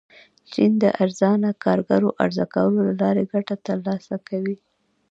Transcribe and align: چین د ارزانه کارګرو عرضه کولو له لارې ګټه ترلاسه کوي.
چین 0.51 0.71
د 0.83 0.85
ارزانه 1.03 1.49
کارګرو 1.63 2.09
عرضه 2.23 2.45
کولو 2.53 2.79
له 2.87 2.93
لارې 3.01 3.23
ګټه 3.33 3.55
ترلاسه 3.67 4.15
کوي. 4.29 4.57